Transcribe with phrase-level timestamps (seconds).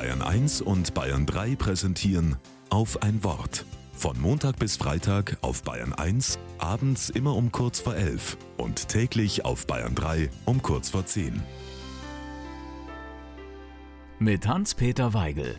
[0.00, 2.36] Bayern 1 und Bayern 3 präsentieren
[2.70, 3.66] auf ein Wort.
[3.92, 9.44] Von Montag bis Freitag auf Bayern 1, abends immer um kurz vor 11 und täglich
[9.44, 11.42] auf Bayern 3 um kurz vor 10.
[14.18, 15.58] Mit Hans-Peter Weigel.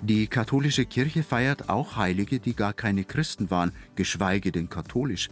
[0.00, 5.30] Die katholische Kirche feiert auch Heilige, die gar keine Christen waren, geschweige denn katholisch.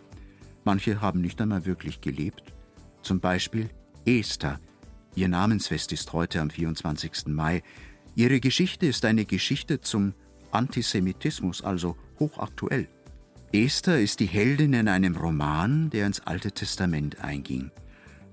[0.65, 2.43] Manche haben nicht einmal wirklich gelebt.
[3.03, 3.71] Zum Beispiel
[4.05, 4.59] Esther.
[5.17, 7.29] Ihr Namensfest ist heute am 24.
[7.29, 7.63] Mai.
[8.17, 10.13] Ihre Geschichte ist eine Geschichte zum
[10.51, 12.87] Antisemitismus, also hochaktuell.
[13.51, 17.71] Esther ist die Heldin in einem Roman, der ins Alte Testament einging.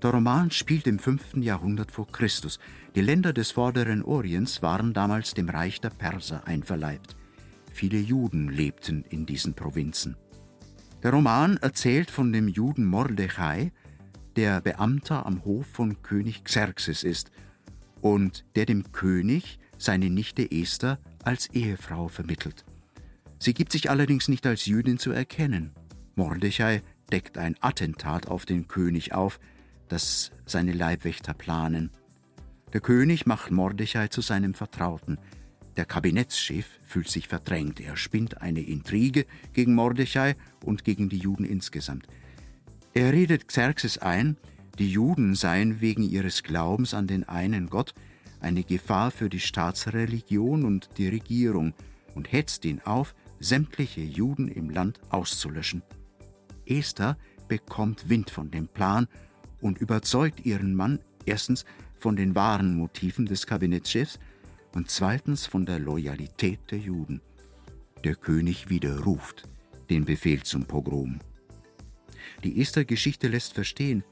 [0.01, 1.37] Der Roman spielt im 5.
[1.37, 2.59] Jahrhundert vor Christus.
[2.95, 7.15] Die Länder des vorderen Orients waren damals dem Reich der Perser einverleibt.
[7.71, 10.17] Viele Juden lebten in diesen Provinzen.
[11.01, 13.71] Der Roman erzählt von dem Juden Mordechai,
[14.35, 17.31] der Beamter am Hof von König Xerxes ist
[18.01, 22.65] und der dem König seine Nichte Esther als Ehefrau vermittelt.
[23.39, 25.71] Sie gibt sich allerdings nicht als Jüdin zu erkennen.
[26.15, 26.81] Mordechai
[27.11, 29.39] deckt ein Attentat auf den König auf,
[29.89, 31.91] das seine Leibwächter planen.
[32.71, 35.19] Der König macht Mordechai zu seinem Vertrauten.
[35.75, 37.79] Der Kabinettschef fühlt sich verdrängt.
[37.79, 42.07] Er spinnt eine Intrige gegen Mordechai und gegen die Juden insgesamt.
[42.95, 44.37] Er redet Xerxes ein,
[44.77, 47.93] die Juden seien wegen ihres Glaubens an den einen Gott
[48.39, 51.73] eine Gefahr für die Staatsreligion und die Regierung
[52.13, 55.81] und hetzt ihn auf, sämtliche Juden im Land auszulöschen.
[56.67, 59.07] Esther bekommt Wind von dem Plan
[59.59, 64.19] und überzeugt ihren Mann erstens von den wahren Motiven des Kabinettschefs
[64.75, 67.21] und zweitens von der Loyalität der Juden.
[68.03, 69.49] Der König widerruft
[69.89, 71.19] den Befehl zum Pogrom.
[72.43, 74.03] Die Esther-Geschichte lässt verstehen,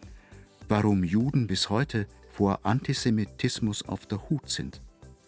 [0.68, 4.82] warum Juden bis heute vor Antisemitismus auf der Hut sind.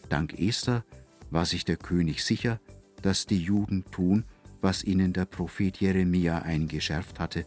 [0.09, 0.85] Dank Esther
[1.31, 2.59] war sich der König sicher,
[3.01, 4.25] dass die Juden tun,
[4.61, 7.45] was ihnen der Prophet Jeremia eingeschärft hatte,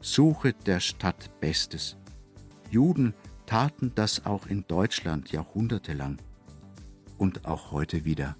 [0.00, 1.96] suchet der Stadt Bestes.
[2.70, 3.14] Juden
[3.46, 6.18] taten das auch in Deutschland jahrhundertelang
[7.18, 8.36] und auch heute wieder.